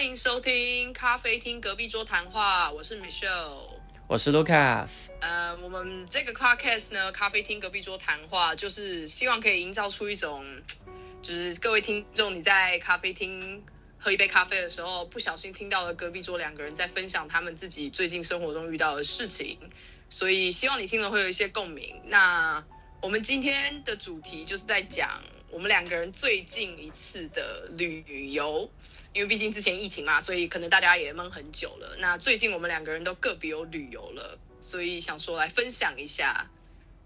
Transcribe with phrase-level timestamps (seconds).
[0.00, 3.68] 欢迎收听咖啡厅隔壁桌谈话，我是 Michelle，
[4.08, 5.10] 我是 Lucas。
[5.20, 10.42] 呃，我们这个 podcast 呢，咖啡厅隔壁桌谈话，就是希望可以营造出一种，
[11.20, 13.62] 就是各位听众你在咖啡厅
[13.98, 19.58] 喝一杯咖啡的时候，不小心听到了隔壁桌两个人在分享他们自己最近生活中遇到的事情，
[20.08, 22.00] 所以希望你听了会有一些共鸣。
[22.06, 22.64] 那
[23.02, 25.20] 我们今天的主题就是在讲
[25.52, 28.70] 我们两个人最近一次的旅游，
[29.12, 31.96] 因为毕竟之前疫情嘛，所以可能大家也闷很久了。
[31.98, 36.46] 那最近我们两个人都个别有旅游了，所以想说来分享一下。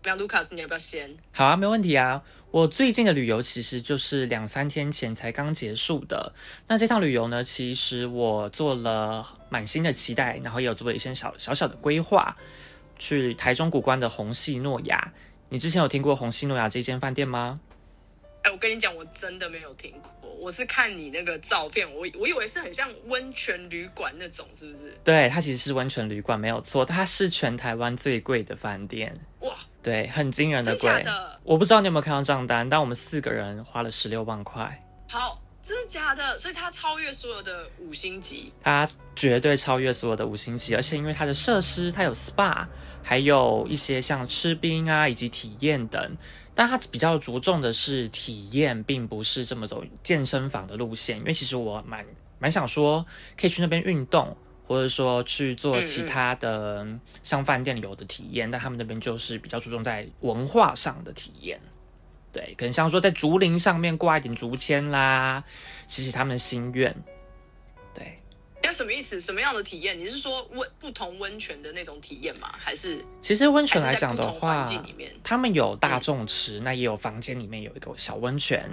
[0.07, 1.17] 那卢卡斯，你要不要先？
[1.33, 2.23] 好啊，没问题啊。
[2.51, 6.34] 我最近的旅游其实就是两三天前才刚结束的。
[6.69, 12.37] 那这趟旅游呢，其实我做了满心的期待，然后也有做了一些小小小的规划，
[12.98, 15.15] 去台中古关的红系诺亚。
[15.48, 17.59] 你之前有听过红系诺亚这间饭店吗？
[18.45, 20.31] 哎，我跟你讲，我真的没有听过。
[20.39, 24.95] 我是看你那个照片，我我以为是很像温泉旅馆那种，是不是？
[25.03, 26.84] 对，它其实是温泉旅馆，没有错。
[26.84, 29.19] 它是全台湾最贵的饭店。
[29.41, 29.56] 哇！
[29.83, 31.03] 对，很惊人的贵。
[31.03, 31.41] 的？
[31.42, 34.84] 我不知道你有没有看到账单，但我们四个人花了十六万块。
[35.09, 35.41] 好。
[35.67, 36.39] 真的假的？
[36.39, 42.67] 所以它超越所有的五星级，它绝对超越所有的五星级，而且因为它的设施，它有 SPA，
[43.03, 46.19] 还有一些像吃冰啊以及体验等，
[46.55, 51.19] 但它比较着重的是体验，并不是这么走健身房的路线。
[51.19, 52.05] 因为其实我蛮
[52.38, 53.05] 蛮想说，
[53.36, 56.86] 可以去那边运动，或者说去做其他的
[57.22, 61.60] 像饭店有的体验，但他们那边就是比较注重在文化上的体验。
[62.32, 65.42] 对，可能像说在竹林上面挂一点竹签啦，
[65.86, 66.94] 其实他们的心愿。
[68.65, 69.20] 对，那什么意思？
[69.20, 69.98] 什么样的体验？
[69.98, 72.51] 你是说温不同温泉的那种体验吗？
[72.59, 73.05] 还是？
[73.21, 74.67] 其实温泉来讲的话，
[75.23, 78.69] 他们有大众池，那也有房间里面有一个小温泉。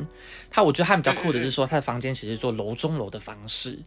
[0.49, 3.77] 它我觉得它比较酷的是说，它的房间其实做楼中楼的方式，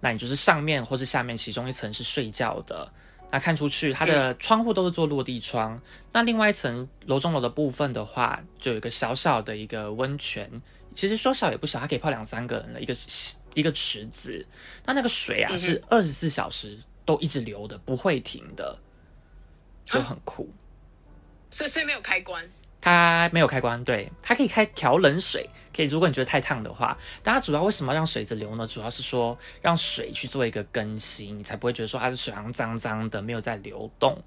[0.00, 2.86] 那你就是上面或是下面其中一层是睡觉的。
[3.32, 5.80] 那看出去，它的窗户都是做落地窗。
[6.12, 10.60] 那另外一层楼中楼的部分的话，就有一个小小的一个温泉。
[10.92, 12.94] 其实说小也不小，它可以泡两三个人的一个
[13.54, 14.46] 一个池子。
[14.84, 18.78] 那那个水啊是二十四小时都一直流的，不会停的，
[19.86, 20.52] 就很酷。
[21.50, 22.46] 所以所以没有开关。
[22.82, 25.86] 它没有开关，对，它可以开调冷水，可以。
[25.86, 28.66] 如果你觉得太烫的话，但它主要为什么让水直流呢？
[28.66, 34.20] 主要是说让水去做一个更新，你才不会觉得说它的水好像脏脏的，没有在流动。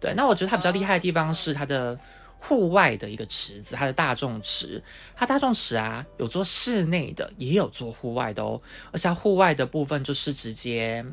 [0.00, 1.96] 对，那我觉得它比较厉害的地方是它的
[2.40, 4.82] 户外的一个池子，它的大众池，
[5.14, 8.60] 它大众池啊有做室内的，也有做户外的哦。
[8.90, 11.04] 而且户外的部分就是直接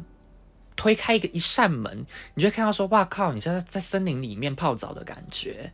[0.75, 2.03] 推开一个一扇门，
[2.33, 5.71] 你就会看到说，哇靠，你现在在森林里面泡澡的感觉。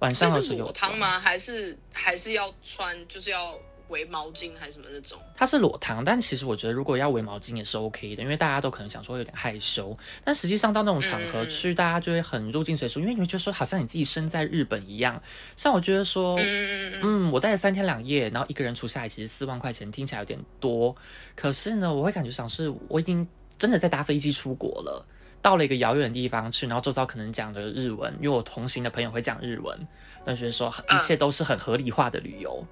[0.00, 1.18] 晚上的时候裸汤吗？
[1.18, 3.58] 还是还是要穿，就是要
[3.88, 5.18] 围毛巾还是什么那种？
[5.36, 15.22] 它是裸汤，但其实我觉得如果要围毛巾也是 OK 的，因为大家都可能想说有点害羞，但实际上到那种场合去，大家就会很入境随俗，因为你会觉得说好像你自己身在日本一样。
[15.56, 20.94] 像我觉得说，嗯嗯，我待了三天两夜，然后一个人出下来，其实四万块钱听起来有点多，
[21.34, 23.26] 可是呢，我会感觉想是我已经
[23.56, 25.06] 真的在搭飞机出国了。
[25.46, 29.86] 到了一个遥远的地方去，然后周遭可能讲的日文，因为我同行的朋友会讲日文，
[30.24, 32.66] 但是说一切都是很合理化的旅游。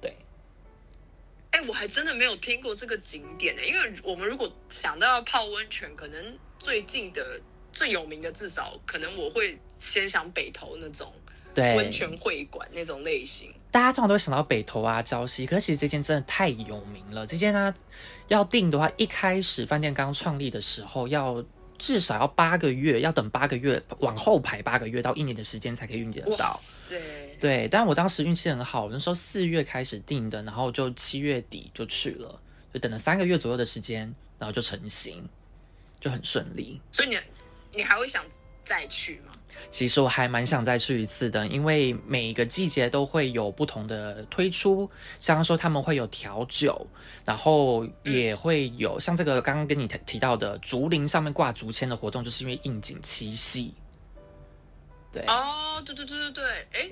[0.00, 0.16] 对，
[1.50, 3.62] 哎，我还真的没有听过这个景点呢。
[3.62, 7.38] 因为我们如果想到要泡温泉，可能最近的
[7.74, 11.12] 最有名的，至少可能我会先想北投那种
[11.56, 13.52] 温泉会馆那种类型。
[13.70, 17.26] 大家通常都会想到北投啊、礁溪，可是其实这间真的太有名了。
[17.26, 17.74] 这间呢，
[18.28, 21.44] 要订的话，一开始饭店刚创立的时候要。
[21.78, 26.60] 至少要八个月，要等八个月，往后排八个月到一年的时间才可以运得到。
[26.88, 32.42] 对，对但我当时运气很好，那时候四月开始订的，然后就七月底就去了，
[32.74, 35.28] 就等了三个月左右的时间，然后就成型，
[36.00, 36.80] 就很顺利。
[36.90, 37.18] 所以你，
[37.76, 38.24] 你还会想
[38.64, 39.37] 再去吗？
[39.70, 46.86] 其实我还蛮想再去一次的，因为每一个季节都会有不同的推出，像说他们会有调酒，
[47.24, 53.74] 然后也会有像这个刚刚跟你提到的竹林上面挂竹签的活动，就是因为应景七夕。
[55.12, 56.90] 对哦，对对对对对，哎，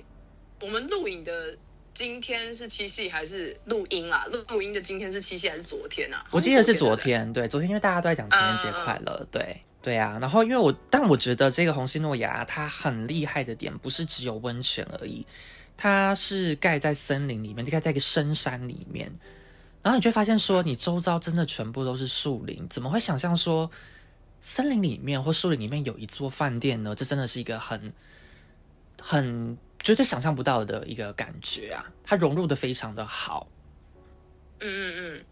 [0.61, 1.57] 我们录影的
[1.95, 4.25] 今天是七夕还是录音啊？
[4.33, 6.25] 录录音的今天是七夕还是昨天啊？
[6.31, 9.61] 我记得是昨天，对，昨天因为大家都在讲情人节快乐，对。
[9.87, 15.25] 对啊，然后因为我，但我觉得这个红西诺亚它很厉害的点，不是只有温泉而已，
[15.77, 19.07] 它是盖在森林里面，盖在一个深山里面，
[19.83, 23.71] 然后你就发现说，你周遭真的全部都是树林，怎么会想象说
[24.41, 26.93] 森林里面或树林里面有一座饭店呢？
[26.93, 27.93] 这真的是一个很
[29.01, 31.87] 很绝对想象不到的一个感觉啊！
[32.03, 33.47] 它融入的非常的好，
[34.59, 35.25] 嗯嗯嗯，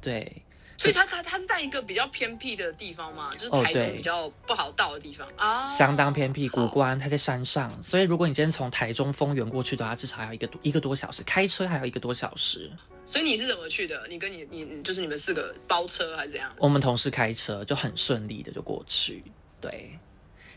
[0.00, 0.42] 对。
[0.82, 12.68] 所以它它它是在一个比较偏僻的地方嘛，就是台中比较不好到的地方啊，相当偏僻，古关它在山上，所以如果你今天从台中丰原过去的话，至少要一个多一个多小时，开车还要一个多小时。
[13.06, 14.04] 所以你是怎么去的？
[14.08, 16.52] 你跟你你你就是你们四个包车还是怎样？
[16.58, 19.22] 我们同事开车就很顺利的就过去，
[19.60, 19.96] 对。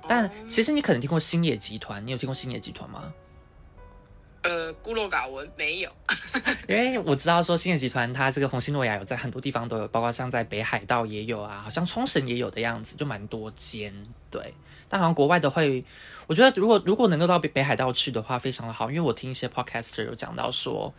[0.07, 3.13] 但哦其实你可能听过星野集团，你有听过星野集团吗？
[4.45, 5.92] 呃，孤陋寡闻，没有。
[6.69, 13.92] 因为我知道说星野集团它这个红星诺亚有在很多地方都有，包括像在北海道也有啊，好像冲绳也有的样子，就蛮多间。
[14.30, 14.53] 对，
[14.88, 15.83] 但好像国外的会，
[16.27, 20.94] 我觉得如果如果能够到北北海道去的话，非常的好，因为我听一些 podcaster 有讲到说，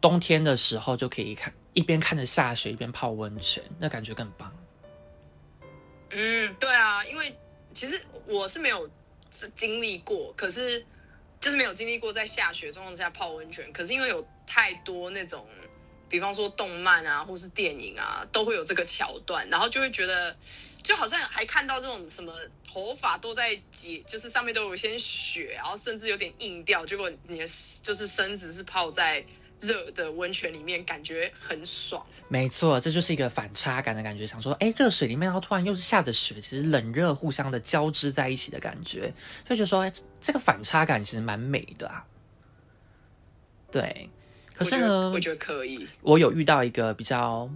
[0.00, 4.52] 冬天的时候就可以看一边看着下雪一边泡温泉，那感觉更棒。
[6.10, 7.36] 嗯，对啊，因为
[7.72, 8.88] 其实我是没有
[9.56, 10.84] 经历过，可是
[11.44, 13.70] 就是没有经历过在下雪状况下泡温泉。
[13.74, 15.46] 可是因为有太多那种，
[16.08, 20.38] 比方说动漫啊，或是电影啊，都会有这个桥段，然后就会觉得，
[20.82, 22.32] 就好像还看到这种什么
[22.66, 27.46] 头发都在结，就是上面都有一些雪，然后甚至有点硬掉，结果你的
[27.82, 29.26] 就是身子是泡在
[29.66, 32.04] 热的温泉里面，感觉很爽。
[32.28, 34.26] 没错，这就是一个反差感的感觉。
[34.26, 39.12] 想说，哎，热水里面，然后突然又是下着雪，其实冷热互相的交织在一起的感觉，
[39.46, 42.04] 所以就说，哎，这个反差感其实蛮美的啊。
[43.70, 44.08] 对，
[44.54, 45.86] 可是呢，我觉得可以。
[46.02, 47.50] 我有遇到一个比较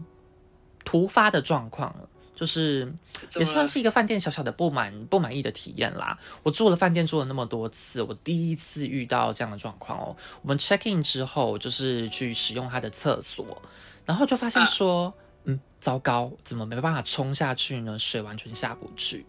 [0.84, 1.94] 突发的状况，
[2.38, 2.88] 就是
[3.34, 6.16] 也算是一个饭店小小的不满不满意的体验啦。
[6.44, 10.16] 我住了饭店住了那么多次，我第一次遇到这样的状况哦。
[10.42, 13.60] 我们 check in 之后，就是去使用他的厕所，
[14.06, 15.12] 然后就发现说，
[15.46, 17.98] 嗯，糟糕，怎么没办法冲下去呢？
[17.98, 19.26] 水完全下不去，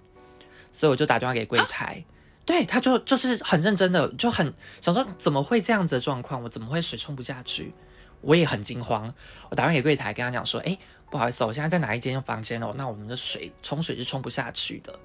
[0.72, 2.06] 所以我就打电话给柜台。
[2.46, 6.44] 对，他就就是很认真的，就很想说怎么会这样子的状况？
[6.44, 7.74] 我怎么会水冲不下去？
[8.22, 9.14] 我也很惊慌，
[9.50, 10.78] 我打电话给柜台，跟他讲说，哎，
[11.10, 12.74] 不好意思哦，我现在在哪一间房间哦？
[12.76, 14.98] 那我们的水冲水是冲不下去的。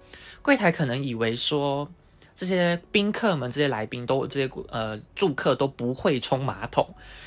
[0.43, 1.91] 柜台可能以为说
[2.35, 6.87] 这些宾客们、这些来宾都这些呃住客都不会冲马桶，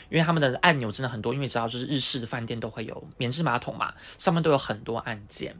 [0.09, 5.55] 因为他们的按钮真的很多，因为知道就是日式的饭店都会有免治马桶嘛，上面都有很多按键。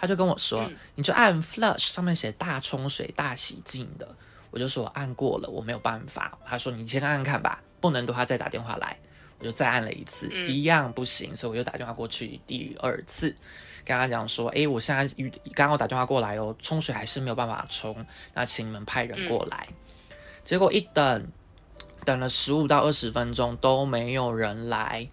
[0.00, 4.08] 他就跟我说，嗯你就按 flush 上面写大冲水、大洗净的。
[4.50, 6.38] 我就说我按过了，我没有办法。
[6.46, 8.98] 他说你先按按看吧，不能的话再打电话来。
[9.38, 13.34] 我就再按了一次，嗯一样不行，所以我又打电话过去第二次，
[13.84, 17.96] 跟他讲说，诶，我现在遇刚刚我打电话过来哦，冲水还是没有办法冲，
[18.34, 19.66] 那请你们派人过来。
[20.44, 21.26] 结果一等，
[22.04, 25.08] 等了十五到二十分钟都没有人来，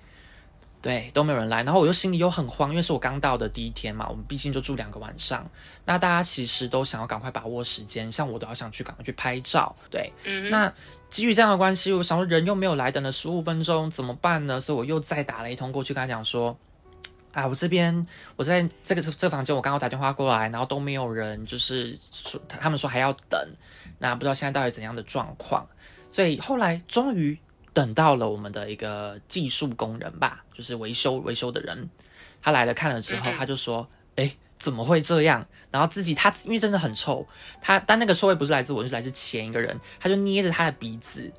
[0.86, 5.44] 对，都没有人来，然后我又心里又很慌，因为是我刚到的第一天嘛，我们毕竟就住两个晚上，
[5.84, 10.72] 那大家其实都想要赶快把握时间，像我都要想去赶快去拍照，对，嗯，那
[11.10, 14.62] 基于这样的关系，我想说人又没有来，等了十五分钟怎么办呢？
[14.62, 16.56] 所以我又再打了一通过去跟他讲说，
[17.34, 18.06] 啊，我这边
[18.36, 23.50] 我在这个这个房间，我刚刚打电话过来，然后都没有人，就是说他们说还要等，
[23.98, 25.68] 那不知道现在到底怎样的状况，
[26.12, 27.36] 所以后来终于
[27.76, 31.88] 等到了我们的一个技术工人吧，就是维修维修的人，
[32.42, 34.36] 他来了看了之后，他就说，哎。
[34.58, 35.46] 怎么会这样？
[35.70, 37.28] 然后自己他因为真的很臭，
[37.62, 41.32] 他但那个臭味不是来自我，就是来自前一个人，他就捏着他的鼻子，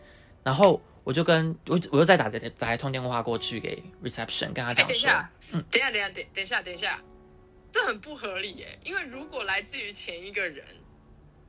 [0.45, 5.31] 然后我就跟我我又再打打一通电话过去给 reception 跟他哎，讲说，等一下，
[5.71, 7.03] 等一下，等一下，等等一下，等一下，
[7.73, 8.79] 这很不合理耶！
[8.85, 10.65] 因为如果来自于前一个人，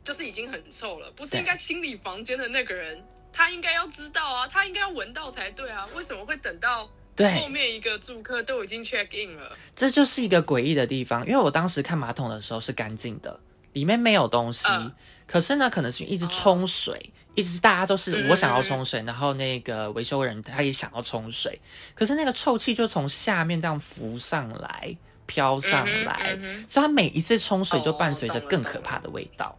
[0.04, 9.52] 就是已经很臭了，不是应该清理房间的那个人，他应该要知道啊，他应该要闻到才对啊，为什么会等到对后，面一个住客都已经 check in 了？
[9.76, 13.40] 这就是一个诡异的地方，因为我当时看马桶的时候是干净的，
[13.74, 14.92] 里面没有东西，嗯
[15.28, 17.12] 可是呢，可能是一直冲水。
[17.36, 21.62] 一直大家都是嗯我想要冲水，然后那个维修人他也想要冲水，
[21.94, 29.56] 可是那个臭气就从下面这样浮上来、飘上来，嗯嗯所以他每一次冲水就哦伴随着更可怕的味道。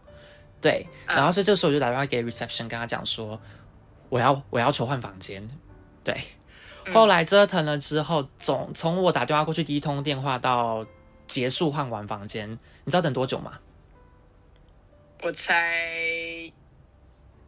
[0.59, 3.39] 对，嗯然后所以这时候我就打电话给 reception 跟他讲说，
[4.09, 5.47] 我要我要求换房间。
[6.03, 6.13] 对，
[6.85, 10.85] 嗯后来折腾了之后，总从我打电话过去第一通电话到
[11.27, 12.49] 结束换完房间，
[12.83, 13.59] 你知道等多久吗？
[15.21, 15.85] 我才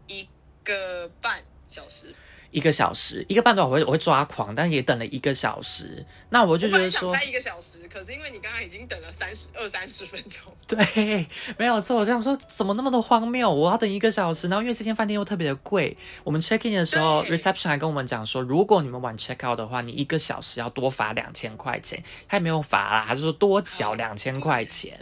[0.08, 0.27] 一
[0.63, 2.13] 个半小时，
[2.51, 6.05] 一个小时，一个半钟我会我会抓狂，但也等了一个小时。
[6.29, 11.25] 那我就觉得说，想开一个小时，可是因为你刚刚已经等了三十二三十分钟， 对，
[11.58, 11.98] 没有错。
[11.98, 13.50] 我这样说怎么那么的荒谬？
[13.50, 22.01] 我要等一个小时，然后因为这间饭店又特别的贵，我们 check in 的时候，reception 还跟我们讲说，如果你们晚 check out 的话，你一个小时要多罚两千块钱。
[22.27, 25.00] 他也没有罚啦，他就说多缴哦两千块钱。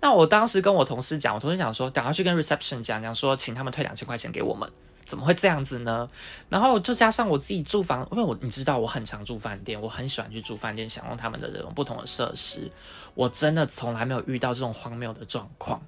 [0.00, 4.70] 那我当时跟我同事讲，我同事讲说，赶快去跟 reception 讲讲说，请他们退两千块钱给我们。
[5.06, 6.10] 怎么会这样子呢？
[6.50, 12.70] 然后就加上我自己住房，因为我你知道我很常住饭店，我很喜欢去住饭店，享用他们的这种不同的设施。
[13.14, 15.80] 我真的从来没有遇到这种荒谬的状况。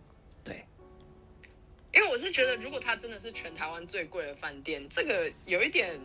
[0.43, 0.65] 对，
[1.93, 6.01] 因为我是觉得，如果它真的是全台湾最贵的饭店，这个有一点，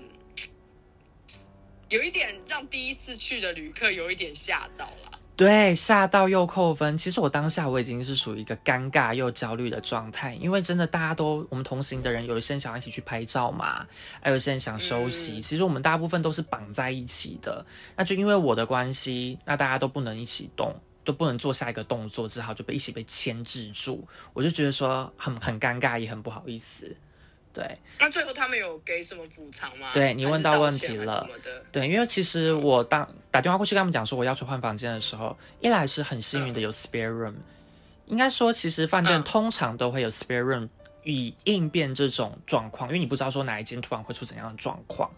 [1.89, 5.19] 有一点让第一次去的旅客有一点吓到了。
[5.35, 6.95] 对，吓到又扣分。
[6.95, 13.83] 其实我当下我已经是属于一个尴尬又焦虑的状态，因为真的大家都我们同行的人，有一些人想要一起去拍照嘛，
[14.21, 15.41] 还有一些人想休息。
[15.41, 20.71] 其实我们大部分都是绑在一起的，那就因为我的关系，那大家都不能一起动，
[21.03, 24.07] 都不能做下一个动作，只好就被一起被牵制住。
[24.33, 26.95] 我就觉得说很很尴尬，也很不好意思。
[27.53, 29.91] 对，那最后他们有给什么补偿吗？
[29.93, 31.29] 对你问到问题了。
[31.71, 37.35] 对，因为其实我当打电话过去跟他们讲说我要求换房间的时候，一来是很幸运的有 spare room，
[38.07, 40.67] 应该说其实饭店通常都会有 spare room
[41.03, 45.11] 以应变这种状况，因为你不知道说哪一间突然会出怎样的状况。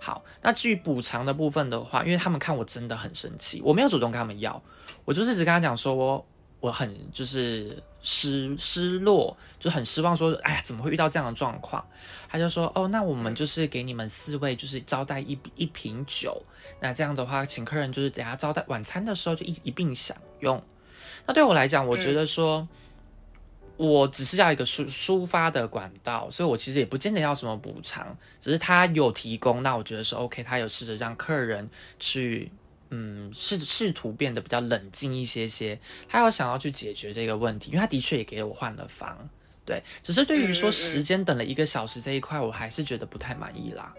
[0.00, 4.60] 好，那至于补偿的部分的话，因为他们看我真的很生气，我没有主动跟他们要，
[5.04, 6.26] 我就是只跟他讲说我。
[6.66, 11.86] 我很就是失失落，就很失望，说，哎呀，怎么会遇到这样的状况？
[12.28, 16.42] 他就说，哦，那我们就是给你们四位，就是招待一一瓶酒，
[16.80, 20.60] 那这样的话，请客人就是等下招待晚餐的时候就一一并享用。
[21.24, 22.66] 那对我来讲，我觉得说，
[23.76, 31.70] 我只是要一个抒抒发的管道，所以我其实也不见得要什么补偿，只是他有提供，那我觉得是 OK，他有试着让客人
[32.00, 32.50] 去。
[32.90, 35.78] 嗯，试试图变得比较冷静一些些，
[36.08, 39.28] 他有想要去解决这个问题，因为他的确也给我换了房，
[39.64, 43.92] 对，只是对于说时间等了一个小时这一块，我还是觉得不太满意啦。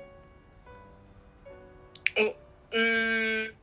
[2.15, 2.35] 我
[2.71, 3.53] 嗯，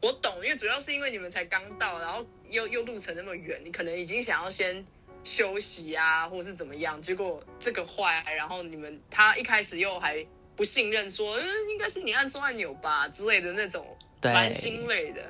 [0.00, 4.84] 我懂，因为主要是因为你们才刚到，然后又又路程那么远，你可能已经想要先
[5.24, 13.96] 休息啊，或者是怎么样，结果这个坏，然后你们他一开始又还不信任，说嗯，应该是你按错按钮吧之类的那种。
[14.30, 15.22] 蛮欣慰的，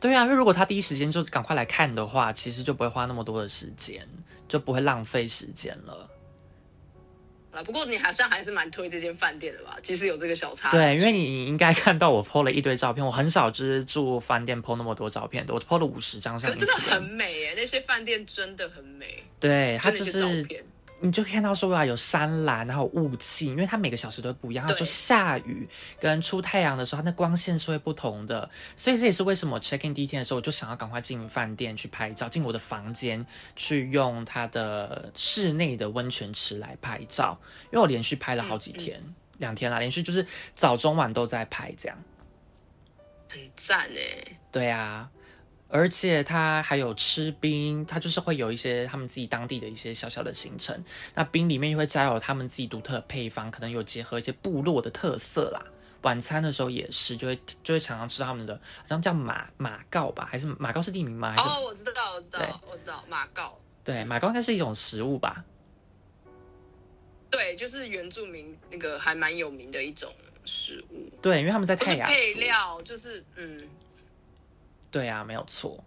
[0.00, 4.08] 对啊，因为如果他第一时间就赶快来看的话，其实就不会花那么多的时间，
[4.48, 6.08] 就不会浪费时间了。
[7.52, 9.76] 啊，不过你好像还是蛮推这间饭店的吧？
[9.82, 10.70] 其实有这个小差。
[10.70, 16.56] 对，因为你应该看到我 PO 了一堆照片，我很少就是住饭店 PO 那么多照片的，我 PO 了五十张相。
[16.56, 19.22] 真的很美耶，那些饭店真的很美。
[19.38, 20.46] 对，它就是。
[21.02, 24.66] 你就看到说啊，有山岚，然后雾气，因为它每个小时都不一样。
[24.66, 28.48] 他说下雨跟出太阳的时候，它那光线是会不同的。
[28.76, 33.26] 所以这也是为什么 check in 第一天的时候，我就想要赶快进饭店去拍照，进我的房间
[33.56, 37.38] 去用它的室内的温泉池来拍照。
[37.64, 39.02] 因为我连续拍了好几天，
[39.38, 41.96] 两天啦，连续就是早中晚都在拍，这样
[43.28, 44.38] 很赞哎。
[44.52, 45.08] 对啊。
[45.72, 50.84] 而且它还有吃冰，它就是会有一些他们自己当地的一些小小的行程。
[51.14, 55.62] 那冰里面又会加有他们自己独特的配方，可能有结合一些部落的特色啦。
[56.02, 61.32] 晚餐的时候也是，就会就会常常吃他们的，好像叫马马告吧，还是马告是地名吗？
[61.36, 63.56] 还是哦，我知道，我知道，我知道马告。
[63.84, 65.44] 对，马告应该是一种食物吧？
[67.30, 70.12] 对，就是原住民那个还蛮有名的一种
[70.44, 71.08] 食物。
[71.22, 73.60] 对，因为他们在泰雅配料就是嗯。
[74.90, 75.84] 对啊，没有错。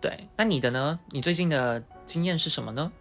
[0.00, 0.98] 对，那你的呢？
[1.10, 2.92] 你最近的经验是什么呢？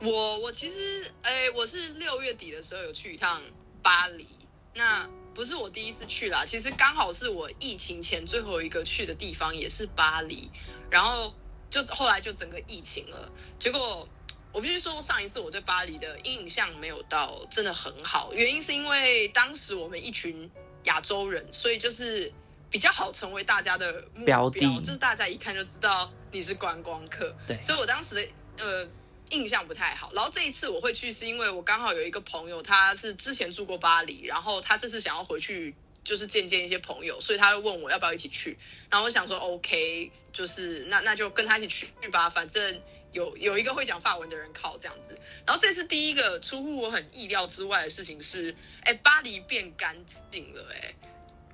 [0.00, 3.42] 我我其实，哎，我是六月底的时候有去一趟
[3.82, 4.26] 巴黎。
[4.74, 10.50] 那不是我第一次去啦，其实刚好是我疫情前最后一个去的地方，也是巴黎。
[10.90, 11.32] 然后
[11.70, 13.30] 就后来就整个疫情了。
[13.58, 14.08] 结果
[14.52, 20.50] 我必须说，上一次我对巴黎的印象没有到真的很好，原因是因为当时我们一群
[20.84, 22.32] 亚洲人，所以就是。
[22.70, 27.34] 比较好成为大家的目标，就是大家一看就知道你是观光客。
[27.46, 28.86] 对，所以我当时呃
[29.30, 30.12] 印象不太好。
[30.12, 38.58] 然后这一次我会去，是因为我刚好有一个朋友，他是之前住过巴黎，然后他这次想要回去，就是见见一些朋友，所以他就问我要不要一起去。
[38.90, 42.82] 然后我想说 OK，就是那那就跟他一起去吧，反正
[43.12, 45.18] 有有一个会讲法文的人靠这样子。
[45.46, 49.96] 然后这次第一个出乎我很意料之外的事情是，哎，巴黎变干
[50.30, 50.94] 净了，哎。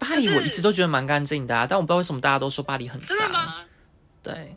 [0.04, 3.08] 巴黎我一直都觉得蛮干净的，啊，但我不知道为什么大家都说巴黎很脏。
[3.08, 3.64] 真的吗？
[4.23, 4.54] 对，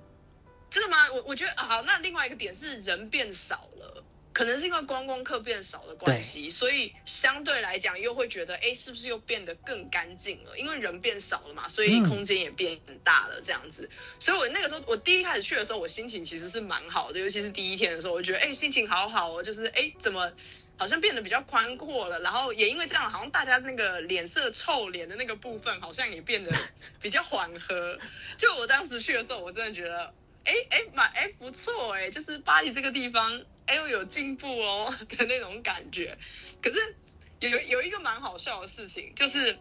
[0.69, 1.11] 真的吗？
[1.13, 1.81] 我我觉得好。
[1.83, 10.57] 那另外一个点是人变少了，可能是因为观光客变少的关系，所以相对来讲又会觉得，哎，是不是又变得更干净了？
[10.57, 13.89] 因为人变少了嘛，所以空间也变很大了，这样子。
[14.19, 20.31] 所以我那个时候，我第一开始去的时候，我心情其实是蛮好的，尤其是第一天的时候，我觉得，哎，心情好好哦，就是哎，怎么？
[20.77, 26.51] 好像变得比较宽阔了，然后也因为这样，好像大家那个脸色臭脸的那个部分，好像也变得
[27.01, 27.99] 比较缓和。
[28.37, 30.13] 就我当时去的时候，我真的觉得，
[30.45, 36.17] 哎哎蛮哎不错哎，就是巴黎这个地方，哎呦有进步哦 的那种感觉。
[36.61, 36.95] 可是
[37.39, 39.57] 有有一个蛮好笑的事情，就是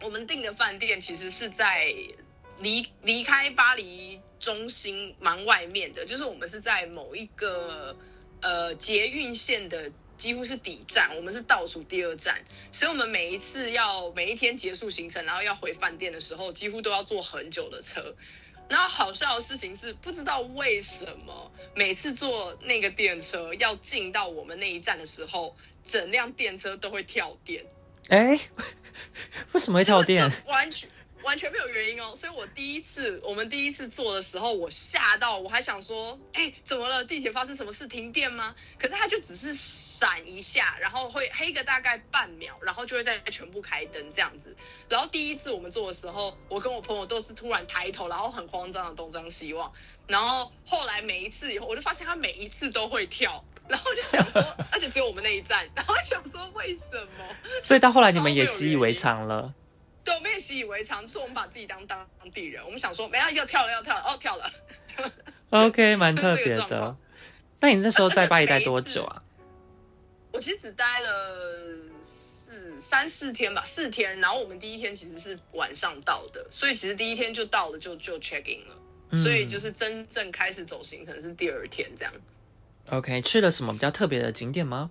[0.00, 1.92] 我们订的饭店其实是在
[2.60, 7.96] 离离开巴黎中心蛮外面的，就是我们是在某一个
[8.40, 18.14] 呃捷运线的几乎是底站，我们是倒数第二站，所以我们每一次要每一天结束行程，然后要回饭店的时候，几乎都要坐很久的车。
[18.68, 25.56] 然后好笑的事情是，不知道为什么每次坐那个电车要进到我们那一站的时候，
[25.86, 27.64] 整辆电车都会跳电。
[28.08, 28.40] 哎，
[29.52, 30.28] 为什么会跳电？
[30.46, 30.88] 完全
[31.26, 32.14] 完全没有原因哦。
[32.16, 37.04] 所以我第一次我们第一次坐的时候，我吓到，我还想说，哎，怎么了？
[37.04, 37.86] 地铁发生什么事？
[37.86, 38.54] 停电吗？
[38.78, 44.56] 可是它就只是闪一下，然后会黑个大概半秒，然后就会再全部开灯这样子。
[44.88, 49.72] 然后第一次我们坐的时候，我跟我朋友都是突然抬头，然后很慌张的东张西望。
[50.06, 53.44] 然后后来每一次以后，我就发现它每一次都会跳。
[53.68, 54.40] 然后就想说，
[54.70, 57.24] 而且只有我们那一站，然后想说为什么？
[57.60, 59.52] 所以到后来你们也习以为常了。
[60.06, 62.64] 对，我们也习以为常，是我们把自己当当地人。
[62.64, 64.52] 我们想说，没要要跳了，要跳了，哦，跳了。
[65.50, 66.96] OK， 蛮特别的。
[67.58, 69.20] 那你那时候在巴黎待多久啊？
[70.32, 71.10] 我其实只待了
[72.04, 74.20] 四三四天吧，四天。
[74.20, 79.22] 然后我们第一天其实是晚上到的，所以其实第一天就到了，就就 check in 了。
[79.24, 82.12] 所以就是真正开始走行程是第二天这样。
[82.90, 84.88] OK，去了什么比较特别的景点吗？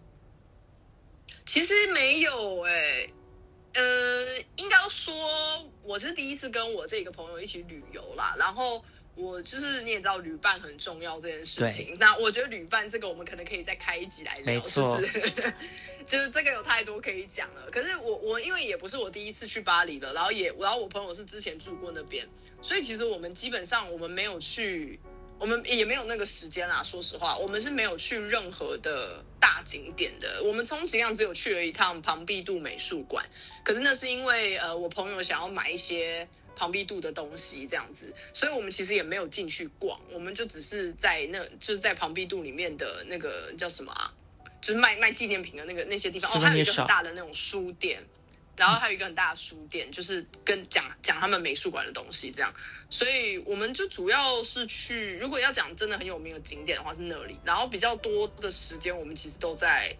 [1.46, 3.08] 其实没有哎，
[3.76, 5.14] 呃，应该说
[5.84, 8.36] 我是第一次跟我这个朋友一起旅游啦。
[8.40, 8.84] 然后
[9.16, 11.96] 我就是你也知道，旅伴很重要这件事情。
[12.00, 14.46] 那我觉得旅伴这个，我们可能可以再开一集来聊。
[14.46, 15.00] 没错，
[16.08, 17.70] 就是这个有太多可以讲了。
[17.72, 22.28] 可是我我因为也不是我第一次去巴黎的，然后也然后我朋友是之前住过那边，
[22.62, 25.00] 所以其实我们基本上我们没有去。
[25.38, 30.42] 我们也没有那个时间啦，说实话，我们是没有去任何的大景点的。
[30.44, 33.26] 我们充其量只有去了一趟庞毕度美术馆，
[33.64, 44.14] 可是那是因为呃，我朋友想要买一些庞毕度的东西这样子，所以我们其实也没有进去逛，我们就只是在那就是在庞毕度里面的那个叫什么啊，
[44.62, 48.02] 就是卖卖纪念品的那个那些地方，哦，还有一个很大的那种书店。
[48.58, 52.54] 然后还有一个很大的书店，就是跟讲讲他们美术馆的东西这样，
[52.90, 59.96] 所以我们就主要是去，如果要讲真的很有名的景点的话是那里，然后比较多的时间我们其实都在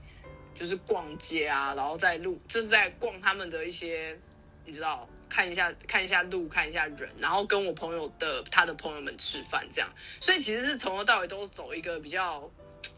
[0.58, 4.18] 就是逛街啊，然后在路就是在逛他们的一些，
[4.66, 9.90] 你知道看一下看一下路看一下人，然后跟我朋友的他的朋友们吃饭这样，
[10.22, 12.50] 所以其实是从头到尾都走一个比较。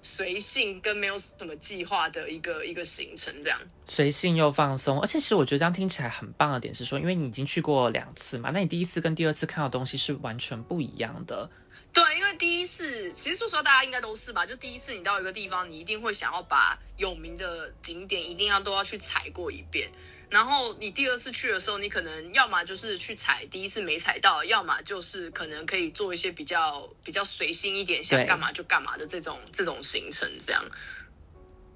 [0.02, 11.50] 随性跟没有什么计划的一个一个行程，这样随性又放松，而且其实我觉得这样听起来很棒的点是说，因为你已经去过两次嘛，那你第一次跟第二次看到东西是完全不一样的。
[11.94, 19.90] 对，因为第一次其实说实话，大家应该都是吧，就第一次你到一个地方，你一定会想要把有名的景点一定要都要去踩过一遍。
[20.30, 30.64] 然后你第二次去的时候，你可能要么就是去踩第一次没踩到，要么就是可能可以做一些比较比较随心一点，想干嘛就干嘛的这种这种行程，这样。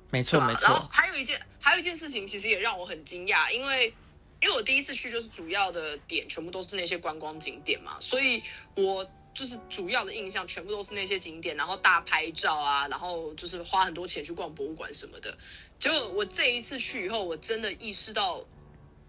[0.09, 0.67] 没错没错。
[0.67, 3.93] 然后还有一件还有一件事情，其实也让我很惊讶，因为
[4.41, 8.43] 因为我第一次去就是主要的点全部都是那些观光景点嘛，所以
[8.75, 9.09] 我。
[9.33, 15.37] 就是主要的印象全部都是那些景点，然后大拍照啊，然后就是花很多钱去逛博物馆什么的。
[15.81, 18.45] 就我这一次去以后，我真的意识到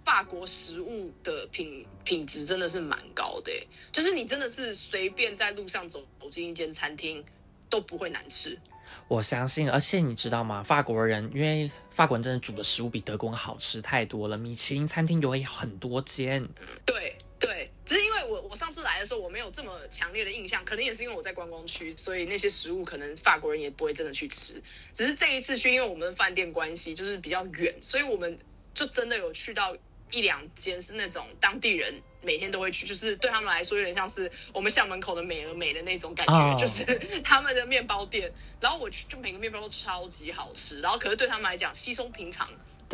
[0.04, 3.52] 法国食物的品品质真的是蛮高的，
[3.92, 7.22] 就是你真的是随便在路上走走进一间餐厅
[7.68, 8.58] 都不会难吃。
[9.06, 10.62] 我相信，而且你知道吗？
[10.62, 16.48] 法国人因为法国人真的煮的食物比德国人好吃太多了，米其林餐厅有很多间。
[16.86, 17.14] 对。
[17.38, 24.62] 对，只是因为我我上次来的时候我没有这么强烈的印象，可能也是因为我在观光区，所以那些食物可能法国人也不会真的去吃。
[24.94, 28.38] 只是这一次去，因为我们饭店关系就是比较远，所以我们
[28.74, 29.76] 就真的有去到
[30.10, 36.84] 一两间是那种当地人每天都会去，就是对他们来说有点像是我们校门口的美而美的那种感觉，就是
[37.24, 38.32] 他们的面包店。
[38.60, 42.48] 然后我去，就每个面包都超级好吃，然后可是对他们来讲稀松平常。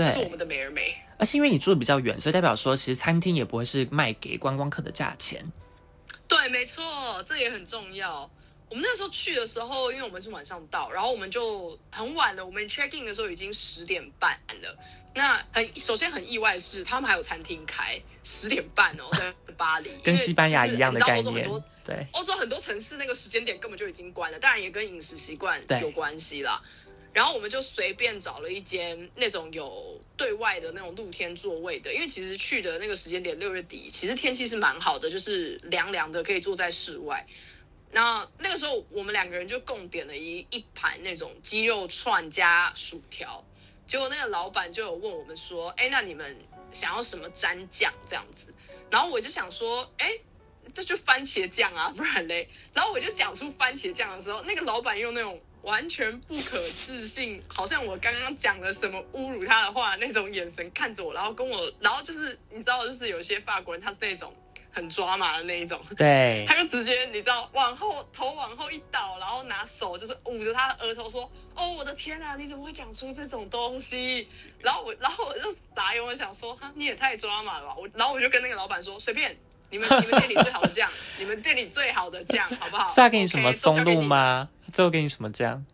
[0.05, 5.45] 这是我们的美而美，而且因为你住的比较远，所以代表说，其实餐厅也不会是卖给观光客的价钱。
[6.29, 8.31] 对，没错，这也很重要。
[8.69, 12.45] 我们那时候去的时候，因为我们是晚上到，然后我们就很晚了。
[12.45, 14.77] 我们 check in 的时候已经十点半了。
[15.15, 21.51] 那很首先很意外是，他们还有餐厅开十点半哦， 在巴黎，跟西班牙一样的概念。
[21.83, 26.63] 对，欧洲很多城市那个时间点根本就已经关了，当然也跟饮食习惯有关系啦。
[27.13, 37.27] 然后我们就随便找了一间那种有对外的那种露天座位的，因为其实去的那个时间点六月底，其实天气是蛮好的，就是凉凉的，可以坐在室外。
[37.91, 43.45] 那那个时候我们两个人就共点了一一盘那种鸡肉串加薯条，
[43.87, 46.37] 结果那个老板就有问我们说，哎，那你们
[46.71, 48.55] 想要什么蘸酱这样子？
[48.91, 50.19] 然后我就想说，哎，
[50.75, 52.51] 这就番茄酱啊，不然嘞。
[52.75, 64.35] 然后我就讲出番茄酱的时候，那个老板用那种完全不可置信，好像我刚刚讲了什么侮辱他的话那种眼神看着我，然后跟我，然后就是你知道，就是有些法国人他是那种。
[64.71, 74.29] 很抓马的那一种， 对，他就直接你知道往后头往后一倒，然后拿手就是捂着他的额头说：“哦，我的天啊，你怎么会讲出这种东西？”
[74.61, 79.37] 然后我，然后我就傻眼，我想说：“哈，你也太抓马了吧！”我，然后我就跟那个老板说：“随便，
[79.71, 84.49] 你们你们店里最好的酱，你们店里最好的酱，好不好？” 是要给你什么松露吗？
[84.73, 85.65] 最后给你什么酱？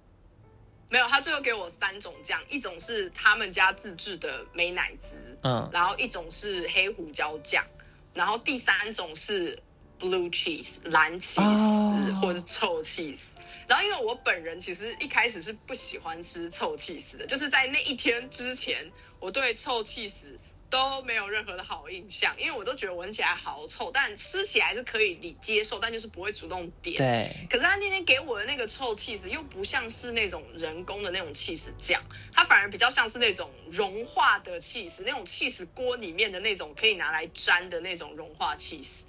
[0.89, 7.65] 没有，他最后给我三种酱，一种是他们家自制的美乃滋，嗯，然后一种是黑胡椒酱。
[8.13, 9.61] 然后第三种是
[9.99, 13.31] blue cheese 蓝起司或者臭 cheese，
[13.67, 20.39] 然后因为我本人其实一开始是不喜欢吃臭气司的，就是在那一天之前，我对臭气司。
[20.75, 26.97] 都没有任何的好印象，因为我都觉得闻起来好臭，但吃起来是可以你接受，但就是不会主动点。
[26.97, 27.47] 对。
[27.49, 39.07] 可是他那天给我的那个臭气死，又不像是那种人工的那种气死酱，它反而比较像是那种融化的气死，那种气死锅里面的那种可以拿来沾的那种融化气死。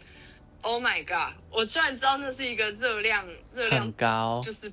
[0.61, 1.35] Oh my god！
[1.49, 4.71] 我居然知道那是一个热量热量高，就是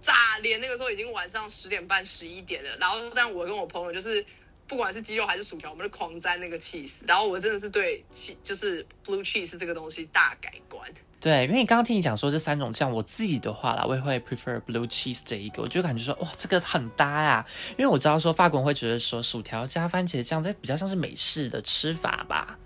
[0.00, 0.56] 炸裂。
[0.56, 4.24] 那个时候已经晚上十点半十一点了，然后但我跟我朋友就是。
[4.70, 10.88] 不管是鸡肉还是薯条，我们都狂沾那个 cheese，然后我真的是对 cheese 就是 blue cheese 这个东西大改观。
[11.20, 17.44] 对，因为你刚刚听你讲说这三种酱，我自己的话啦，我也会 prefer blue cheese 这一个，我就感觉说哇，这个很搭呀。
[17.76, 22.56] 因为我知道说法国人会觉得说薯条加番茄酱，这比较像是美式的吃法吧。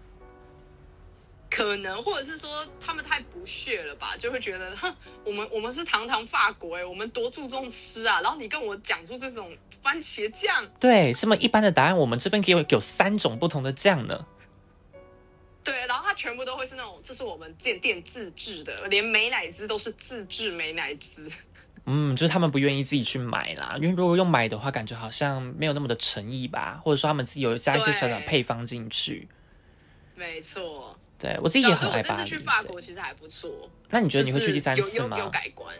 [1.54, 4.92] 可能，或者是说他们太不屑了吧，就会觉得，哼，
[5.24, 14.26] 我们我们是堂堂法国哎，我们多注重吃啊，然后你跟我讲出这种番茄酱，对，这么一般的答案，我们这边给有有三种不同的酱呢。
[15.62, 21.30] 对，然后它全部都会是那种，这是我们店店自制的，连美乃滋都是自制美乃滋。
[21.86, 29.28] 嗯，就是他们不愿意自己去买啦，因为如果用买的话，感觉好像没有那么的诚意吧，或者说他们自己有加一些小小配方进去。
[30.14, 30.98] 没错。
[31.18, 32.22] 对我自己也很爱巴黎。
[32.22, 33.70] 这次去法国其实还不错。
[33.88, 35.18] 那你觉得你会去第三次吗？
[35.18, 35.74] 有有改观。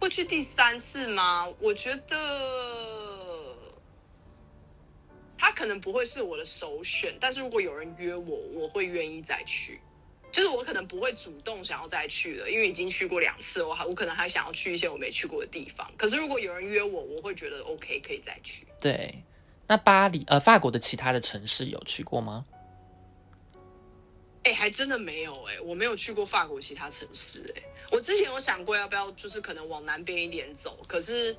[0.00, 1.48] 会去第三次吗？
[1.60, 3.56] 我觉得
[5.38, 9.80] 他可能不会是我的首选，但是如果有人约我，我会愿意再去。
[10.30, 15.88] 就是我可能不会主动想要再去了，因为已经去过两次，我还我可能还想要去一些我没去过的地方。
[15.96, 18.66] 可是如果有人约我，我会觉得 OK，可以再去。
[18.80, 19.14] 对，
[19.66, 22.44] 那巴黎呃，法国的其他的城市有去过吗？
[24.44, 27.62] 哎，还真的没有哎，我没有去过法国其他城市哎。
[27.90, 31.34] 我之前有想过要不要，就是可能往南边一点走，可是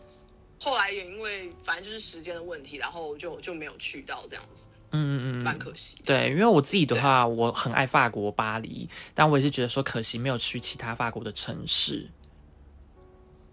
[0.60, 4.64] 后来也因为反正就是时间的问题，然后就就没有去到这样子。
[4.92, 6.02] 嗯嗯嗯，蛮可惜。
[6.04, 12.10] 对，因为我自己的话，我很爱法国巴黎，但我也是觉得说可惜没有去其他法国的城市。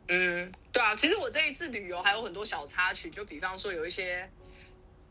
[0.08, 4.26] 嗯，对啊，其实我这一次旅游还有很多小插曲，就比方说有一些。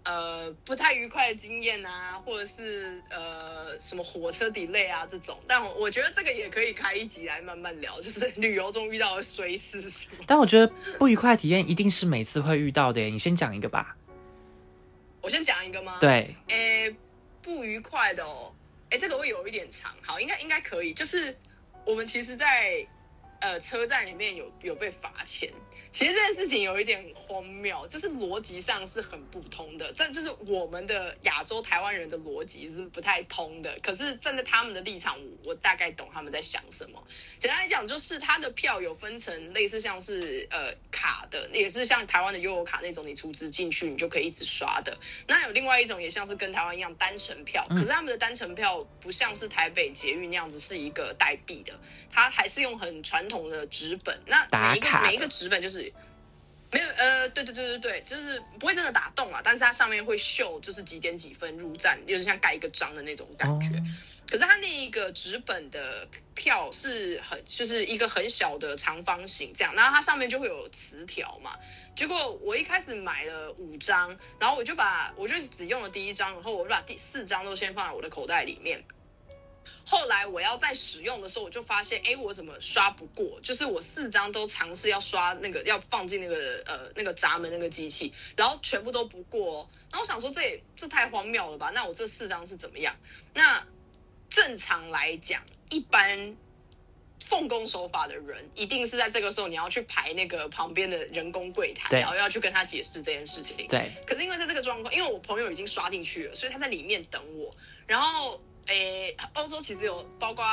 [0.04, 10.24] 呃，不太愉快的经验啊，或者是呃什么火车 delay 啊这种，但我我觉得这个也可以开一集来慢慢聊，就是 旅游中遇到的衰事什么。
[10.26, 13.96] 但我觉得不愉快的体验一定是每次会遇到的，你先讲一个吧。
[15.22, 15.98] 我先讲一个吗？
[16.00, 16.36] 对。
[16.48, 16.96] 诶，
[17.44, 18.52] 不愉快的哦，
[18.90, 21.38] 诶，这个会有一点长，好，应该应该可以，就是
[21.86, 22.88] 我们其实，在
[23.40, 25.52] 呃车站里面有有被罚钱。
[25.92, 29.92] 其实这件事情有一点荒谬，就是逻辑上是很不通的。
[29.94, 33.78] 这就是我们的亚洲台湾人的逻辑是不太通的。
[33.84, 37.04] 可是站在他们的立场，我大概懂他们在想什么。
[37.40, 44.98] 简单来讲，就是他的票有分成类似像是呃卡的，也是像台湾的悠游卡那种，你储值进去你就可以一直刷的。
[45.28, 51.78] 那有另外一种也像是跟台湾一样单程票，可是他们的单程票不像是台北捷运那样子是一个代币的，
[52.12, 54.20] 它还是用很传统的纸本。
[54.26, 55.94] 那每一个每一个纸本就是。
[56.74, 63.72] 没有，呃，对对对对对，就是不会真的打洞啊，但是它上面会绣，就是几点几分入站，就是像盖一个章的那种感觉。
[64.26, 71.58] 可是它那一个纸本的票是很，就是一个很小的长方形这样，然后它上面就会有磁条嘛。
[71.94, 78.82] 结果我一开始买了五张，然后我就把，我就只用了第一张，然后我就把第四张都先放在我的口袋里面。
[79.86, 83.40] 后来我要再使用的时候，我就发现，哎，我怎么刷不过？
[83.42, 89.70] 就是我四张都尝试要刷那个，要放进那个呃那个闸门那个机器，然后全部都不过。
[89.92, 91.72] 那我想说，这也这太荒谬了吧？
[91.72, 92.96] 那我这四张是怎么样？
[93.34, 93.66] 那
[94.30, 96.38] 正常来讲，一般
[97.26, 103.68] 奉公守法的人，一定是在这个时候你要去排那个旁边的人工柜台，然后要去跟他解释这件事情。
[103.68, 107.54] 对，可是因为在这个状况，因为我朋友已经刷进去了，所以他在里面等我。
[107.88, 110.46] 然后，诶，欧洲其实有包括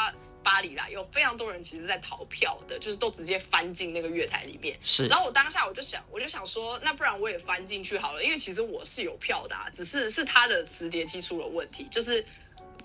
[0.42, 4.78] 巴黎啦，有非常多人其实在逃票的，就是都直接翻进那个月台里面。
[4.82, 12.24] 是然后我当下我就想，我就想说，那不然我也翻进去好了，因为其实我是有票的、啊，只是是他的磁碟机出了问题，就是。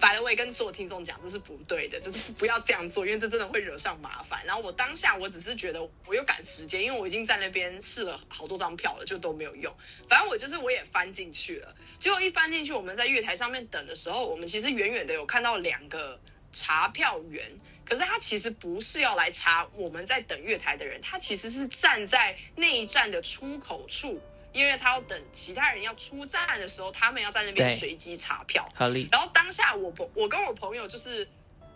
[0.04, 4.46] 白了，我也跟所有听众讲，这是不对的，就是不要这样做，因为这真的会惹上麻烦。
[4.46, 9.74] 然后我当下我只是觉得我又赶时间，因为我已经在那边试了好多张票了，就都没有用。
[10.10, 16.20] 反正我就是我也翻进去了，结果一翻进去，我们在月台上面等的时候，我们其实远远的有看到两个
[16.52, 17.50] 查票员，
[17.86, 24.20] 可是他其实不是要来查我们在等月台的人，他其实是站在那一站的出口处。
[24.54, 28.68] 因为他要等其他人要出站的时候，他们要在那边对随机查票。
[28.76, 29.10] 合理。
[29.12, 31.28] 然后当下我朋我跟我朋友就是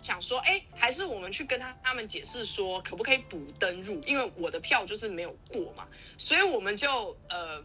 [0.01, 4.01] 想说，哎，还是我们去跟他他们解释说，可不可以补登入？
[4.05, 5.87] 因为我的票就是没有过嘛，
[6.17, 7.63] 所以我们就呃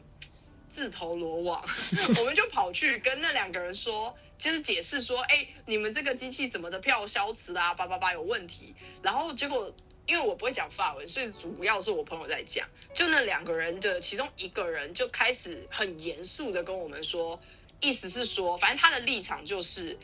[0.68, 1.64] 自投罗网，
[2.18, 4.16] 我们就跑去跟那两个人说。
[4.38, 8.74] 就是解释说，哎，你们这个机器什么的票消磁啊，叭叭叭有问题。
[9.00, 9.72] 然后结果，
[10.12, 12.68] 因为我不会讲法文，所以主要是我朋友在讲。
[12.92, 17.40] 就那两个人的其中一个人就开始很严肃的跟我们说，
[17.80, 19.98] 意思是说，反正他的立场就是，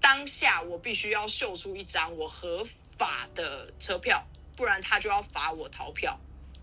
[0.00, 6.18] 当下我必须要秀出一张我合法的车票，不然他就要罚我逃票。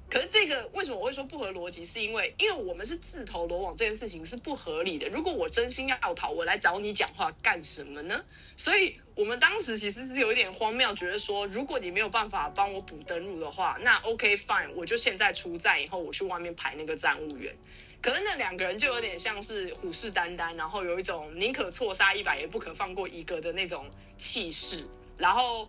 [0.10, 1.84] 可是这个为什么我会说不合逻辑？
[1.84, 5.10] 是因为因为我们是自投罗网，这件事情是不合理的。
[5.10, 8.24] 如果我真心要逃，我来找你讲话干什么呢？
[8.56, 17.54] 所以我们当时其实是有一点荒谬，觉得说，如果你没有办法帮我补登录的话，那 OK fine，我就现在出站以后，我去外面排那个站务员。
[18.02, 24.86] 可是那两个人就有点像是虎视眈眈，然后有一种宁可错杀一百，也不可放过一个的那种气势，
[25.18, 25.68] 然后。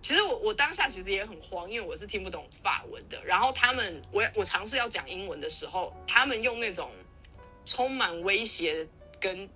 [0.00, 3.22] 其实我我当下其实也很慌，因为我是听不懂法文的。
[3.24, 6.90] 然后他们，我我尝试要讲英文的时候，他们用那种
[7.64, 8.86] 充满威胁
[9.20, 9.48] 跟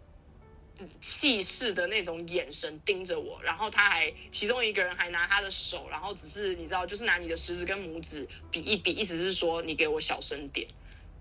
[1.00, 3.40] 气势的那种眼神盯着我。
[3.42, 10.66] 然后他还其中一个人还拿他的手，然后只是你知道，就是拿你的食指跟拇指比一比，意思是说你给我小声点。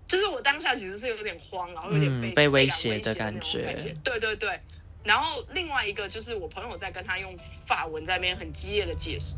[0.08, 3.94] 就是我当下其实是有点慌，然后有点被、嗯被威胁胁的感觉。
[4.02, 4.60] 对对对。
[5.04, 7.36] 然后另外一个就是我朋友在跟他用
[7.66, 9.34] 法文在那边很激烈的解释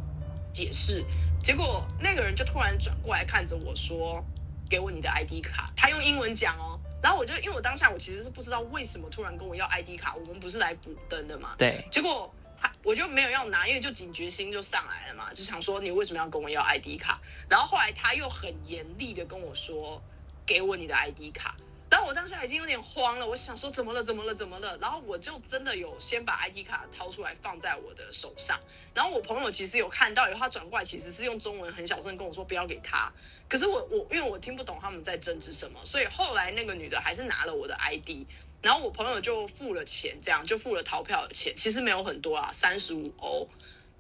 [0.52, 1.04] 解释，
[1.42, 4.24] 结果那个人就突然转过来看着我说
[4.70, 11.54] ：“给我你的 ID 卡。”他用英文讲哦，然后我就因为我当下我其实是不知道为什么突然跟我要 ID 卡，我们不是来补灯的嘛。
[11.58, 17.20] 对，结果他我就没有要拿，因为就警觉心就上来了嘛，就想说你为什么要跟我要 ID 卡？
[17.48, 20.00] 然后后来他又很严厉的跟我说
[20.46, 21.56] ：“给我你的 ID 卡。”
[21.90, 24.76] 然后我当时已经有点慌了，我想说怎么了怎么了怎么了？
[24.78, 28.58] 然后我就真的有先把 ID 卡掏出来放在我的手上，
[28.94, 33.12] 然后我朋友其实有看到以后，他转过来其实是用中文很小声跟我说不要给他。
[33.48, 38.26] 可是我我因为我听不懂他们在争执什么，所以后来那个女的还是拿了我的 ID，
[38.62, 43.48] 然后我朋友就付了钱，这样就付了逃票的钱，其实没有很多啦，三十五欧。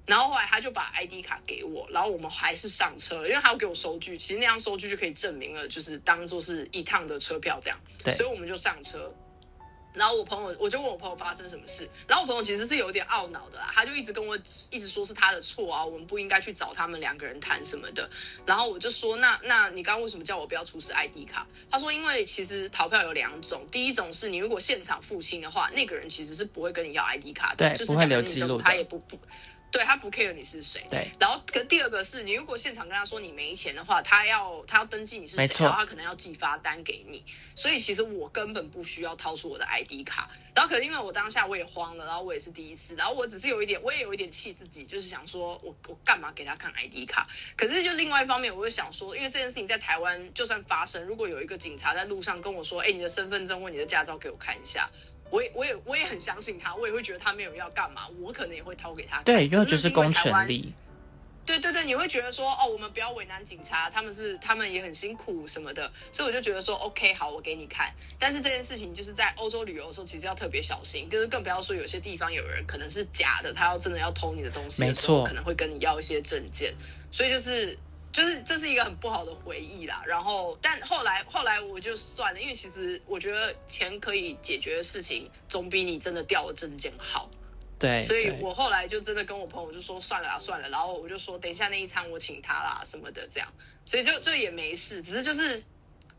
[0.06, 7.78] 然后后来他就把 ID 卡给我，然后我们还是上车了，因为他要给我收据，其实那张收据就可以证明了，就是当做是一趟的车票这样。
[8.02, 9.14] 对所以我们就上车。
[9.94, 14.36] 然后我朋友，我就问我朋友发生什么事，然后我朋友其实是有点懊恼的啦，他就一直跟我
[14.72, 18.10] 一直说是他的错啊，我们不应该去找他们两个人谈什么的。
[18.44, 21.46] 然后我就说，那那你刚刚为什么叫我不要出示 ID 卡？
[21.70, 29.16] 他说，因为其实逃票有两种，第一种是你如果现场付清的话，那个人其实是不会跟你要 ID 卡的，就是对不会留记录的他也不不，
[29.74, 30.86] 对他不 care 你是谁。
[30.88, 37.24] 对，然后，可第二个是你如果现场跟他说你没钱的话，他要他要登记你是谁，然后他可能要寄发单给你。
[37.56, 40.30] 所以其实我根本不需要掏出我的 ID 卡。
[40.54, 47.26] 然后可是因为我当下我也慌了，然后我也是第一次，然后我只是有一点，我也有一点气自己，就是想说我我干嘛给他看 ID 卡？
[47.56, 54.88] 可是就另外一方面，我就想说，因为这件事情在台湾就算发生，如果有一个警察在路上跟我说，哎，你的身份证或你的驾照给我看一下。
[55.34, 59.20] 我也我也我也很相信他，我也会觉得他没有要干嘛，我可能也会掏给他。
[59.22, 60.72] 对，因为可就是公权力。
[61.44, 67.92] 对对对，你会觉得说，哦，我们不要为难警察，他们是他们也很辛苦什么的，所以我就觉得说，OK，好，我给你看。
[68.18, 76.72] 但是这件事情就是在欧洲旅游的时候，其实要特别小心，就是更不要说有些地方有人可能是假的，他要真的要偷你的东西的时候，没错可能会跟你要一些证件，
[77.10, 77.76] 所以就是。
[78.14, 87.28] 就是这是一个很不好的回忆啦，然后但后来后来我就算了，因为其实我觉得钱可以解决的事情，总比你真的掉了证件好。
[87.76, 93.52] 对，所以我后来就真的跟我朋友就说算了啦，算了，然后我就说等一下那一餐我请他啦什么的这样，
[93.84, 95.64] 所以就就也没事，只是就是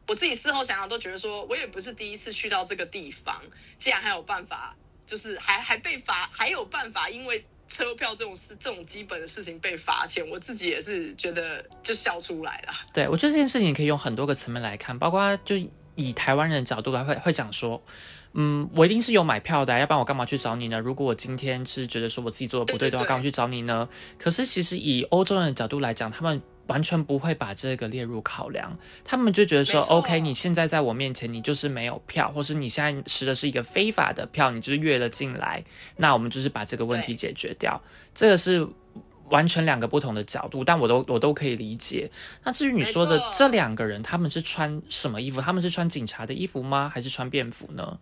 [0.05, 3.41] 我自己事后想想都觉得说我也不是第一次去到这个地方，
[3.79, 4.75] 竟然还有办法，
[5.07, 12.73] 就是还还被罚，还有办法，因为车票这种事，这种基本的事情被罚钱，我自己也是觉得就笑出来了。
[12.93, 15.55] 对，我觉得这件事情可以用很多个层面来看，包括就
[15.95, 17.81] 以台湾人的角度来会会讲说，
[18.33, 20.79] 嗯，我一定是有买票的，要不然我干嘛去找你呢？
[20.79, 23.87] 如果我今天是觉得说我自己做的不对的话，干嘛去找你呢？
[24.17, 26.41] 可是其实以欧洲人的角度来讲，他们。
[26.67, 35.63] 完全不会把这个列入考量，他们就觉得说，OK，你现在在我面前，你就是没有票，或是你现在持的是一个非法的票，你就是越了进来，
[35.97, 37.79] 那我们就是把这个问题解决掉。
[38.15, 38.67] 这个是
[39.29, 42.09] 完全两个不同的角度，但我都我都可以理解。
[42.43, 45.39] 那至于你说的这两个人，他们是穿什么衣服？
[45.41, 46.89] 他们是穿警察的衣服吗？
[46.91, 47.99] 还是穿便服呢？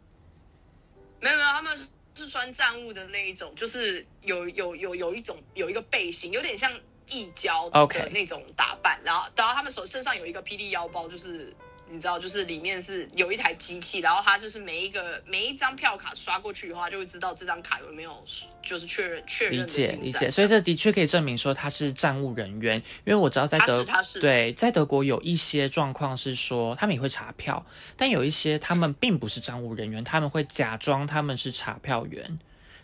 [1.19, 1.77] 没有没有，他们
[2.15, 6.71] 是穿战务的那一种，就是有有有有一种有一个背心，有点像。
[7.13, 11.53] 易胶的那种打扮，然后，然后他们手身上有一个霹雳腰包，就是
[11.89, 18.23] 你知道，就是里面是有一台机器，然后它就是每一个每一张票卡刷过去的话，就会知道这张卡有没有
[18.63, 19.59] 就是确认确认。
[19.59, 23.85] 理解理解，所以这的确可以证明说他是站务人员，因为我知道在德
[24.19, 27.63] 对在德国有一些状况是说他们也会查票，
[27.95, 32.39] 但有一些他们并不是站务人员，他们会假装他们是查票员。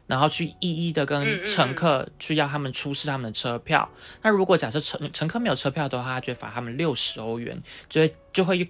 [0.09, 3.87] 然后去一一的跟乘客去要他们出示他们的车票。
[4.23, 7.55] 那如果假设乘乘客没有车票的话，就罚他们六十欧元，
[7.87, 8.67] 就会就会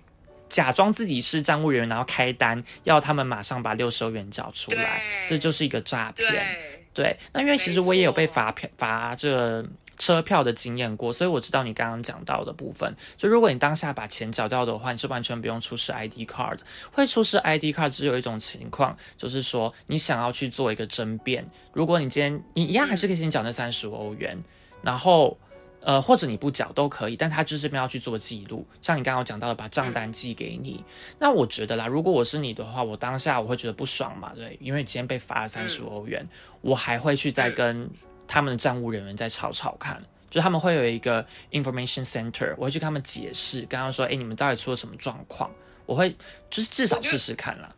[0.50, 6.79] 假装自己是站务人员，然后开单要他们马上把六十欧元缴出来，这就是一个诈骗。
[7.00, 9.66] 对，那因为其实我也有被罚票罚这。
[10.00, 12.90] 车票的经验过，所以我知道你刚刚讲到的部分。
[13.18, 16.58] 就如果你当下把钱缴掉的话，你是完全不用出示 ID card。
[16.94, 21.46] 会出示 ID card 只有一种情况，就是说你想要去做一个争辩。
[21.74, 24.40] 如果你今天你一样还是可以先缴那三十五欧元，
[24.82, 25.38] 然后
[25.82, 28.66] 呃或者你不缴都可以，但他就是这边要去做记录。
[28.82, 30.84] 像你刚刚讲到的，把账单寄给你。
[31.18, 36.28] 那我觉得啦，如果我是你的话，我当下我会觉得不爽嘛，对，因为今天被罚了三十五欧元，
[36.62, 37.90] 我还会去再跟。
[38.32, 45.50] 他们的账务人员再吵吵看，就他们会有一个 information center，我会去跟他们解释，跟他们说，哎，你们到底出了什么状况？
[45.88, 46.12] 我会
[46.48, 47.74] 就是至少试试看啦。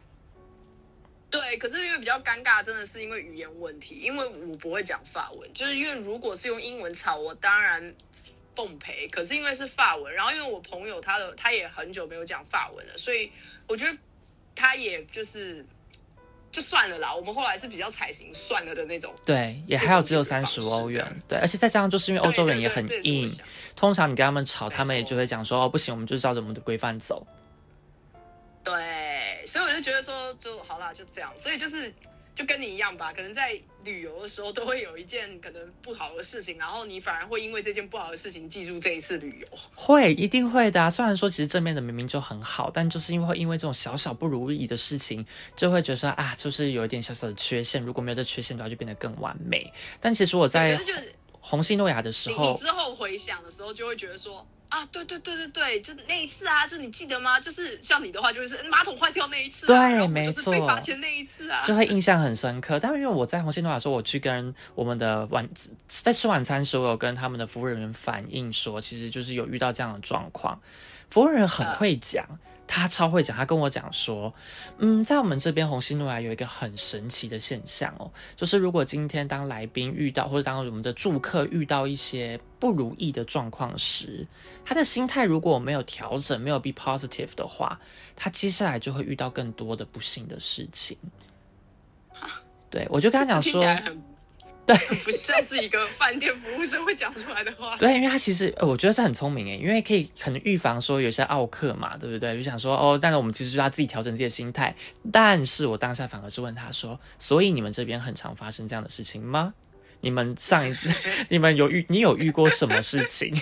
[1.32, 7.96] 对，可是因为比较尴尬，真的是因为语言问题，因为我不会讲法文，就是因为如果是用英文吵，我当然
[8.56, 9.08] 奉陪。
[9.08, 13.32] 可是因为是法文，然后因为我朋友他的他也很久没有讲法文了，所以
[13.67, 13.98] 我觉得
[14.54, 15.65] 他也就是。
[16.52, 19.15] 就算了啦，我们后来是比较采行算了的那种。
[19.24, 21.02] 对，也还有只有三十欧元。
[21.26, 23.34] 对，而且再加上就是因为欧洲人也很硬，
[23.74, 27.26] 通常你跟他们吵，他们也就会讲说哦不行，我们就照着我们的规范走。
[29.41, 31.34] 对，所以我就觉得说就好啦，就这样。
[31.38, 31.93] 所以就是。
[32.34, 39.47] 就跟你一样吧，可能在旅游的时候都会有一件可能不好的事情，然后你反而会因为这件不好的事情记住这一次旅游。
[39.75, 40.89] 会，一定会的。
[40.89, 45.23] 虽然说其实正面的明明就很好，但就是因为会因为这种小小不如意的事情，
[45.58, 47.84] 就会觉得说啊，就是有一点小小的缺陷。
[47.84, 49.69] 如果没有这缺陷的话，就变得更完美。
[49.99, 50.80] 但其实我在
[51.41, 54.47] 红西诺亚的时候，你之后回想的时候，就会觉得说。
[54.72, 57.38] 啊，对对对对对，就那一次啊，就你记得吗？
[57.38, 62.80] 就是像你的话，就是马桶坏掉那一次，对，没错，被罚钱那一次啊，就会印象很深刻。
[62.80, 65.48] 但因为我在红星诺亚说，我去跟我们的晚
[65.88, 70.58] 在吃晚餐时，我有跟他们的服务人员反映说，其实就是有遇到这样的状况，
[71.10, 72.26] 服务人员很会讲。
[72.74, 74.34] 他超会讲，他跟我讲说，
[74.78, 84.26] 嗯，在我们这边红星诺亚有一个很神奇的现象哦，就是如果今天当来宾遇到或者当我们的住客遇到一些不如意的状况时，
[84.64, 87.78] 他的心态如果没有调整，没有 be positive 的话，
[88.16, 90.98] 他接下来就会遇到更多的不幸的事情。
[92.70, 93.62] 对我就跟他讲说。
[94.67, 97.76] 对， 不像是一个饭店服务生会讲出来的话。
[97.78, 102.38] 对，因为他其实我觉得是很聪明诶，因为可以可能预防说有些奥客嘛，对不对？
[102.38, 104.74] 就想说哦，但是我们其实要自己调整自己的心态。
[105.12, 109.54] 但是我当下反而是问他说：“所以你们这边很常发生这样的事情吗？
[110.02, 110.89] 你们上一次
[111.30, 113.34] 你们有遇你有遇过什么事情？”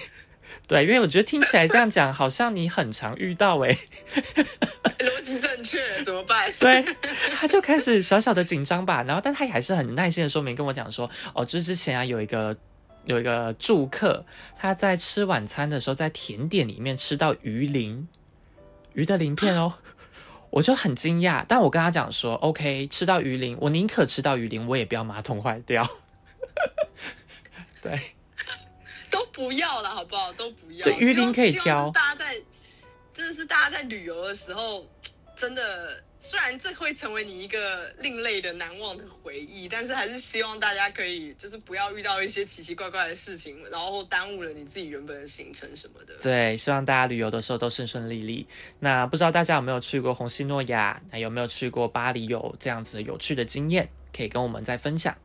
[0.70, 3.76] 对，因为我觉得听起来这样讲，好像你很常遇到哎。
[5.00, 6.54] 逻辑正确，怎么办？
[6.60, 6.86] 对，
[7.34, 12.56] 他就开始小小的紧张吧，然后但他也还是很耐心的说明，跟我讲说，哦，就是之前啊有一个
[13.06, 14.24] 有一个住客，
[14.56, 18.08] 他在吃晚餐的时候，在甜点里面吃到鱼鳞，
[18.94, 19.74] 鱼的鳞片哦，
[20.52, 25.84] 我就很惊讶，但我跟他讲说，OK，吃到鱼鳞，我宁可吃到鱼鳞，我也不要马桶坏掉。
[27.82, 28.00] 对。
[29.12, 30.32] 都不要了，好不好？
[30.34, 30.84] 都不要。
[30.84, 31.90] 这鱼鳞可以挑。
[31.92, 32.42] 大家在，
[33.14, 34.88] 真的是大家在旅游的时候，
[35.36, 46.14] 真的，虽然这会成为你一个另类的难忘的回忆，但是还是希望大家可以，就是不要遇到一些奇奇怪怪的事情，然后耽误了你自己原本的行程什么的。
[46.22, 48.46] 对，希望大家旅游的时候都顺顺利利。
[48.80, 51.02] 那不知道大家有没有去过红西诺亚？
[51.12, 52.26] 那有没有去过巴黎？
[52.28, 55.16] 有这样子有趣的经验，可以跟我们再分享。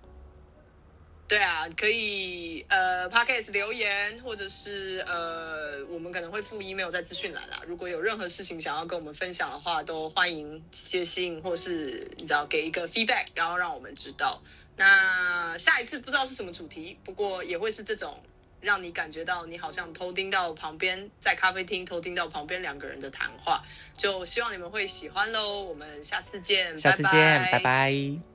[1.27, 7.63] 对啊，可以呃，podcast 留言，或者是呃，我们可能会附 email 在资讯栏啦。
[7.67, 14.43] 如果有任何事情想要跟我们分享的话，都欢迎写信，或是你知道给一个 feedback，然后让我们知道。
[14.77, 18.23] 那下一次不知道是什么主题，不过也会是这种
[18.61, 23.65] 让你感觉到你好像偷听到旁边在咖啡厅偷听到旁边两个人的谈话，
[23.97, 25.63] 就希望你们会喜欢喽。
[25.63, 28.34] 我们下次见，下次见，拜拜。